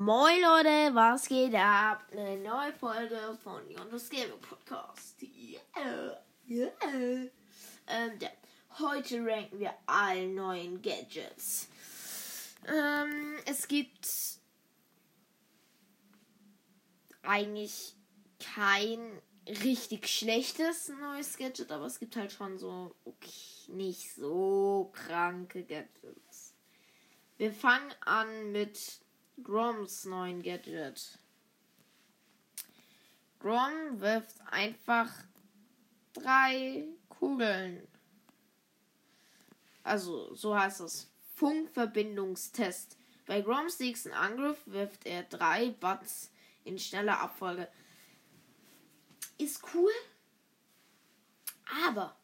[0.00, 2.04] Moin Leute, was geht ab?
[2.12, 5.20] Eine neue Folge von Jonas Gaming Podcast.
[5.20, 6.16] Yeah.
[6.48, 7.30] Yeah.
[7.88, 8.28] Ähm, ja.
[8.78, 11.66] Heute ranken wir alle neuen Gadgets.
[12.68, 14.08] Ähm, es gibt
[17.22, 17.96] eigentlich
[18.38, 25.64] kein richtig schlechtes neues Gadget, aber es gibt halt schon so okay, nicht so kranke
[25.64, 26.54] Gadgets.
[27.36, 29.00] Wir fangen an mit
[29.42, 31.18] Groms neuen Gadget.
[33.38, 35.10] Grom wirft einfach
[36.12, 37.86] drei Kugeln.
[39.84, 41.08] Also, so heißt es.
[41.34, 42.96] Funkverbindungstest.
[43.26, 46.30] Bei Groms nächsten Angriff wirft er drei Butts
[46.64, 47.68] in schneller Abfolge.
[49.38, 49.92] Ist cool.
[51.86, 52.16] Aber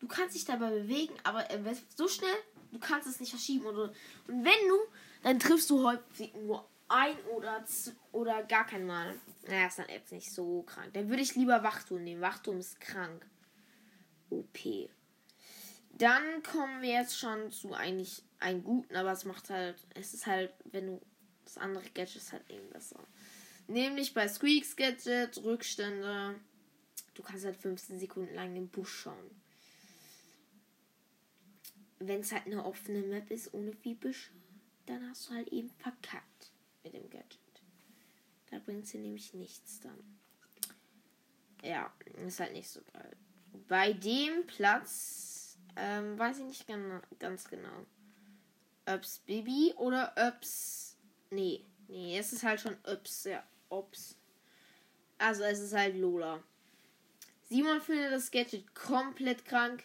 [0.00, 2.36] du kannst dich dabei bewegen, aber er wirft so schnell,
[2.72, 3.66] du kannst es nicht verschieben.
[3.66, 3.94] Und, und
[4.26, 4.78] wenn du
[5.24, 7.64] dann triffst du häufig nur ein oder
[8.12, 9.14] oder gar kein Mal.
[9.48, 10.92] Naja, ist dann jetzt nicht so krank.
[10.92, 12.20] Dann würde ich lieber Wachturm nehmen.
[12.20, 13.26] Wachturm ist krank.
[14.30, 14.58] OP.
[15.92, 20.26] Dann kommen wir jetzt schon zu eigentlich einem guten, aber es macht halt, es ist
[20.26, 21.00] halt, wenn du
[21.44, 23.00] das andere Gadget ist halt eben besser.
[23.66, 26.34] Nämlich bei Squeaks Gadget, Rückstände.
[27.14, 29.30] Du kannst halt 15 Sekunden lang im Busch schauen.
[31.98, 34.32] Wenn es halt eine offene Map ist, ohne viel Büsche
[34.86, 37.40] dann hast du halt eben verkackt mit dem Gadget.
[38.50, 39.98] Da bringt sie nämlich nichts dann.
[41.62, 41.92] Ja,
[42.26, 43.16] ist halt nicht so geil.
[43.68, 47.86] Bei dem Platz ähm, weiß ich nicht gana- ganz genau.
[48.86, 50.96] Ob's Bibi oder ob's.
[51.30, 54.16] Nee, nee, es ist halt schon ob's, ja, ob's.
[55.16, 56.42] Also es ist halt Lola.
[57.48, 59.84] Simon findet das Gadget komplett krank.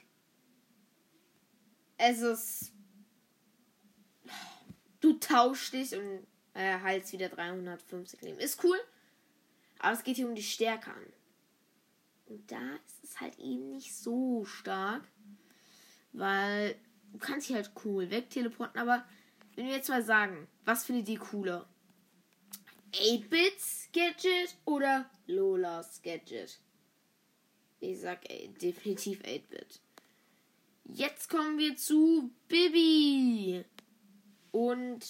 [1.97, 2.73] Es ist
[5.01, 8.39] du tauschst dich und äh, wieder 350 Leben.
[8.39, 8.77] Ist cool,
[9.79, 11.05] aber es geht hier um die Stärke an.
[12.27, 15.03] Und da ist es halt eben nicht so stark,
[16.13, 16.75] weil
[17.11, 19.05] du kannst dich halt cool wegteleporten, aber
[19.55, 21.67] wenn wir jetzt mal sagen, was findet ihr cooler?
[22.93, 26.59] 8-Bits Gadget oder Lolas Gadget?
[27.79, 29.79] Ich sag ey, definitiv 8-Bit.
[30.85, 33.63] Jetzt kommen wir zu Bibi.
[34.51, 35.05] Und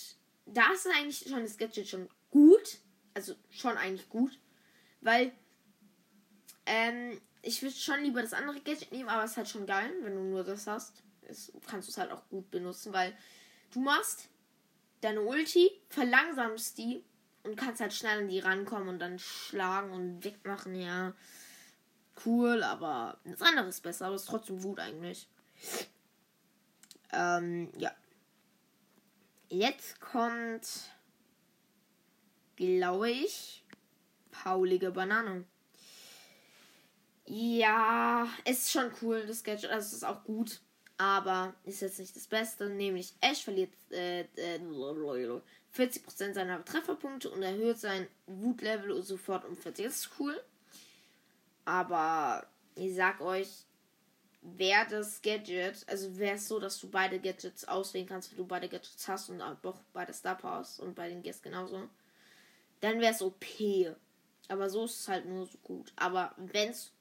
[0.46, 2.80] da ist eigentlich schon das Gadget schon gut.
[3.14, 4.38] Also schon eigentlich gut.
[5.02, 5.32] Weil
[6.66, 9.92] ähm, ich würde schon lieber das andere Gadget nehmen, aber es ist halt schon geil,
[10.02, 11.04] wenn du nur das hast.
[11.24, 13.16] Ist, kannst du es halt auch gut benutzen, weil
[13.72, 14.30] du machst
[15.02, 17.04] deine Ulti, verlangsamst die
[17.44, 20.76] und kannst halt schnell an die rankommen und dann schlagen und wegmachen.
[20.76, 21.14] Ja,
[22.26, 25.28] cool, aber das andere ist besser, aber ist trotzdem gut eigentlich.
[27.12, 27.92] Ähm, ja.
[29.50, 30.92] Jetzt kommt,
[32.56, 33.66] glaube ich,
[34.30, 35.44] Paulige Banane.
[37.26, 39.72] Ja, ist schon cool, das Gadget.
[39.72, 40.62] Also, ist auch gut.
[40.98, 42.70] Aber ist jetzt nicht das Beste.
[42.70, 49.86] Nämlich, Ash verliert äh, äh, 40% seiner Trefferpunkte und erhöht sein Wutlevel sofort um 40.
[49.86, 50.40] Das ist cool.
[51.66, 52.46] Aber
[52.76, 53.66] ich sag euch,
[54.42, 58.46] wer das Gadget, also wäre es so, dass du beide Gadgets auswählen kannst, wenn du
[58.46, 59.58] beide Gadgets hast und auch
[59.94, 61.90] beide Star Powers und bei den Guests genauso,
[62.80, 63.46] dann wäre es OP.
[64.48, 65.92] Aber so ist es halt nur so gut.
[65.96, 66.92] Aber wenn's,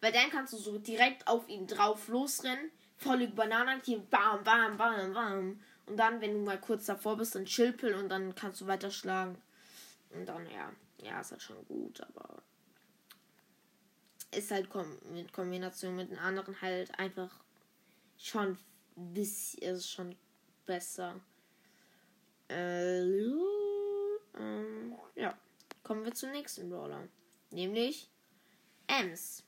[0.00, 4.76] weil dann kannst du so direkt auf ihn drauf losrennen, volle Banane aktivieren, bam, bam,
[4.76, 5.60] bam, bam.
[5.86, 8.90] Und dann, wenn du mal kurz davor bist, dann chilpel und dann kannst du weiter
[8.90, 9.40] schlagen.
[10.10, 10.72] Und dann, ja,
[11.02, 12.42] ja, ist halt schon gut, aber
[14.32, 14.68] ist halt
[15.10, 17.30] mit Kombination mit den anderen halt einfach
[18.16, 18.58] schon
[18.94, 20.16] bisschen, ist schon
[20.66, 21.20] besser.
[22.48, 23.02] Äh,
[24.38, 25.36] ähm, ja,
[25.82, 27.08] kommen wir zum nächsten Brawler.
[27.50, 28.08] Nämlich
[28.86, 29.44] Ems.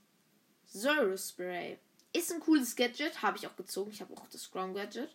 [0.66, 1.78] Zero Spray.
[2.12, 3.90] Ist ein cooles Gadget, habe ich auch gezogen.
[3.90, 5.14] Ich habe auch das Scrum Gadget.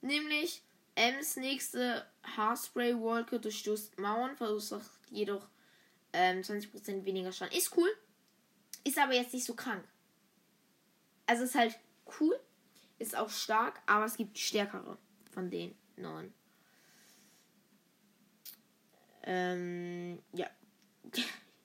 [0.00, 0.62] Nämlich
[0.94, 5.46] Ems nächste Haarspray-Wolke durchstößt Mauern, verursacht jedoch
[6.12, 7.56] ähm, 20% weniger Schaden.
[7.56, 7.90] Ist cool.
[8.84, 9.84] Ist aber jetzt nicht so krank.
[11.26, 11.78] Also ist halt
[12.20, 12.38] cool.
[12.98, 14.98] Ist auch stark, aber es gibt stärkere
[15.30, 16.32] von den neuen.
[19.22, 20.48] Ähm, ja.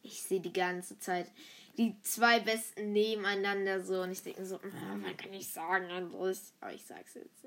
[0.08, 1.32] Ich sehe die ganze Zeit
[1.78, 6.54] die zwei besten nebeneinander so und ich denke so, oh, man kann nicht sagen anderes.
[6.62, 7.46] Aber ich sag's jetzt.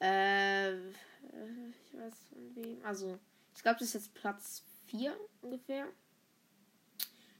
[0.00, 2.84] Äh, ich weiß von wem.
[2.84, 3.18] Also,
[3.54, 5.86] ich glaube, das ist jetzt Platz 4 ungefähr.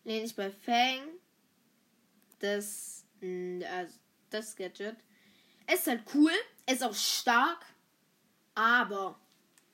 [0.07, 1.03] Nee, nicht bei Fang.
[2.39, 3.99] Das, also
[4.31, 4.97] das Gadget.
[5.67, 6.31] Es ist halt cool.
[6.71, 7.67] Ist auch stark.
[8.55, 9.19] Aber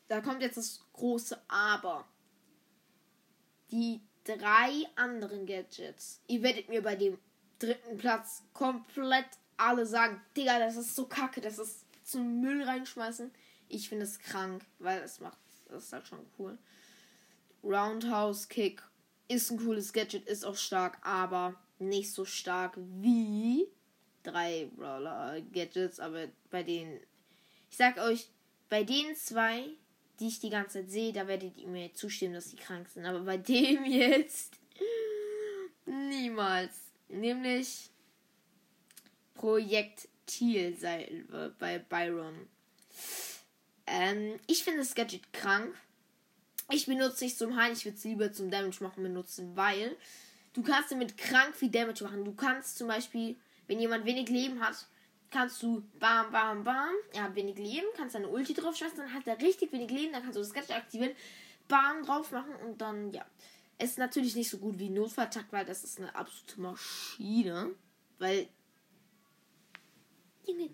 [0.09, 2.09] da kommt jetzt das große Aber.
[3.71, 6.23] Die drei anderen Gadgets.
[6.29, 7.19] Ihr werdet mir bei dem
[7.59, 13.31] dritten Platz komplett alle sagen, Digga, das ist so kacke, das ist zum Müll reinschmeißen.
[13.69, 15.39] Ich finde es krank, weil es macht,
[15.69, 16.59] das ist halt schon cool.
[17.63, 18.83] Roundhouse Kick
[19.33, 23.67] ist ein cooles Gadget, ist auch stark, aber nicht so stark wie
[24.23, 27.01] drei Brawler Gadgets, aber bei denen,
[27.71, 28.29] ich sag euch,
[28.69, 29.65] bei den zwei,
[30.21, 33.07] die ich die ganze Zeit sehe, da werdet ihr mir zustimmen, dass die krank sind,
[33.07, 34.57] aber bei dem jetzt
[35.87, 36.73] niemals.
[37.09, 37.91] Nämlich
[39.35, 42.49] Projektilsalve bei Byron.
[43.87, 45.75] Ähm, ich finde das Gadget krank.
[46.73, 49.97] Ich benutze es zum Heilen, ich würde es lieber zum Damage machen benutzen, weil
[50.55, 52.25] du kannst damit krank viel Damage machen.
[52.25, 53.37] Du kannst zum Beispiel,
[53.67, 54.87] wenn jemand wenig Leben hat,
[55.31, 59.13] kannst du bam, bam, bam, er hat wenig Leben, kannst deine Ulti drauf schmeißen, dann
[59.13, 61.15] hat er richtig wenig Leben, dann kannst du das Gadget aktivieren,
[61.69, 63.25] bam, drauf machen und dann, ja.
[63.79, 67.75] Es ist natürlich nicht so gut wie Notfallattack, weil das ist eine absolute Maschine.
[68.19, 68.49] Weil.
[70.47, 70.71] Junge,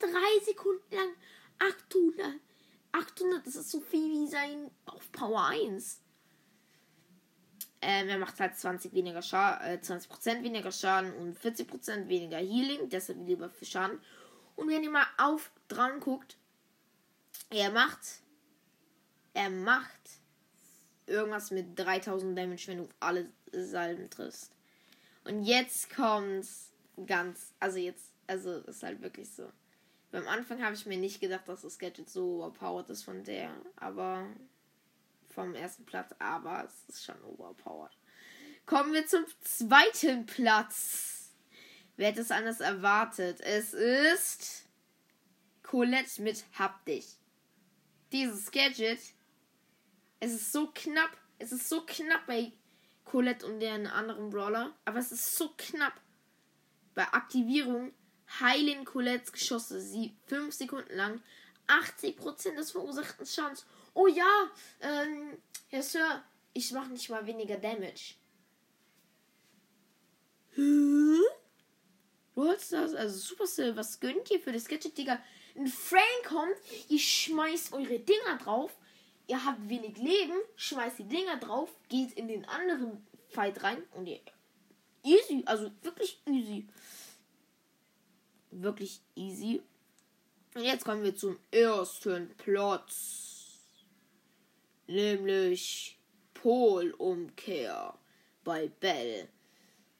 [0.00, 1.10] drei Sekunden lang
[1.58, 2.40] 800.
[2.98, 6.00] 800, das ist so viel wie sein auf Power 1.
[7.80, 12.88] Ähm, er macht halt 20 weniger Schaden, äh, 20% weniger Schaden und 40% weniger Healing,
[12.88, 14.00] deshalb lieber für Schaden.
[14.56, 16.36] Und wenn ihr mal auf dran guckt,
[17.50, 18.00] er macht,
[19.32, 20.20] er macht
[21.06, 24.52] irgendwas mit 3000 Damage, wenn du alle Salben triffst.
[25.24, 26.72] Und jetzt kommt's
[27.06, 29.50] ganz, also jetzt, also ist halt wirklich so.
[30.10, 33.50] Beim Anfang habe ich mir nicht gedacht, dass das Gadget so overpowered ist von der,
[33.76, 34.26] aber
[35.28, 37.96] vom ersten Platz, aber es ist schon overpowered.
[38.64, 41.34] Kommen wir zum zweiten Platz.
[41.96, 43.40] Wer hätte es anders erwartet?
[43.40, 44.64] Es ist
[45.62, 47.18] Colette mit Hab dich.
[48.12, 49.00] Dieses Gadget,
[50.20, 52.52] es ist so knapp, es ist so knapp bei
[53.04, 56.00] Colette und den anderen Brawler, aber es ist so knapp.
[56.94, 57.92] Bei Aktivierung
[58.40, 61.22] heilen Colettes Geschosse sie 5 Sekunden lang
[61.66, 63.66] 80% des verursachten Schadens
[63.98, 65.38] oh ja, ähm,
[65.68, 66.22] Herr Sir,
[66.52, 68.14] ich mache nicht mal weniger Damage.
[70.54, 71.20] Hm?
[72.70, 72.72] Das?
[72.72, 75.20] Also Supercell, was gönnt ihr für das Gadget, Digga?
[75.56, 76.56] Ein Frank kommt,
[76.88, 78.76] ihr schmeißt eure Dinger drauf,
[79.26, 84.06] ihr habt wenig Leben, schmeißt die Dinger drauf, geht in den anderen Fight rein und
[84.06, 84.20] ihr
[85.02, 86.68] easy, also wirklich easy.
[88.60, 89.62] Wirklich easy.
[90.54, 93.38] Und jetzt kommen wir zum ersten Platz
[94.88, 95.96] nämlich
[96.34, 97.96] Polumkehr
[98.42, 99.28] bei Bell.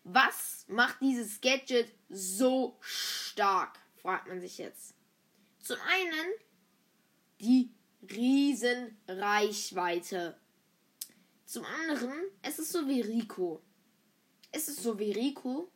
[0.03, 4.97] Was macht dieses Gadget so stark, fragt man sich jetzt.
[5.61, 6.33] Zum einen
[7.41, 7.71] die
[8.11, 10.37] Riesenreichweite.
[11.45, 12.13] Zum anderen,
[12.43, 13.63] es ist so wie Rico.
[14.51, 15.71] Es ist so wie Rico,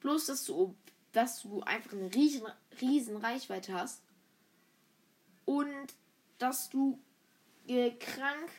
[0.00, 0.76] bloß dass du,
[1.12, 2.46] dass du einfach eine riesen,
[2.80, 4.02] riesen Reichweite hast
[5.44, 5.94] und
[6.38, 7.02] dass du
[7.66, 8.50] äh, krank.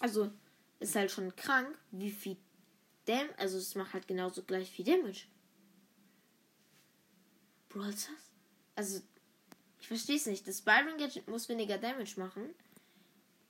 [0.00, 0.30] Also,
[0.80, 2.36] ist halt schon krank, wie viel
[3.04, 3.38] Damage.
[3.38, 5.26] Also, es macht halt genauso gleich viel Damage.
[7.68, 8.32] Brawl Stars?
[8.74, 9.00] Also,
[9.80, 10.46] ich verstehe es nicht.
[10.46, 12.54] Das Byron Gadget muss weniger Damage machen.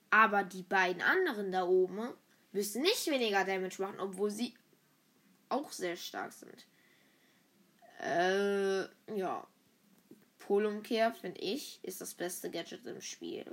[0.09, 2.09] Aber die beiden anderen da oben
[2.51, 4.53] müssen nicht weniger Damage machen, obwohl sie
[5.49, 6.65] auch sehr stark sind.
[8.03, 8.81] Äh,
[9.15, 9.47] ja.
[10.39, 13.45] Polumkehr, finde ich, ist das beste Gadget im Spiel.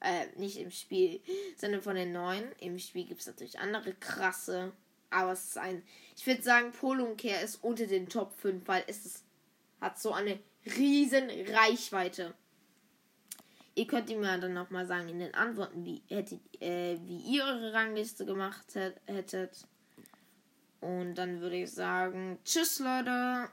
[0.00, 1.20] Äh, nicht im Spiel,
[1.56, 2.44] sondern von den neuen.
[2.60, 4.72] Im Spiel gibt es natürlich andere krasse.
[5.10, 5.82] Aber es ist ein.
[6.16, 9.24] Ich würde sagen, Polumkehr ist unter den Top 5, weil es ist,
[9.80, 10.38] hat so eine
[10.76, 12.34] riesen Reichweite.
[13.74, 17.72] Ihr könnt mir dann nochmal sagen in den Antworten, wie, hättet, äh, wie ihr eure
[17.72, 18.74] Rangliste gemacht
[19.06, 19.66] hättet.
[20.80, 23.50] Und dann würde ich sagen, tschüss Leute.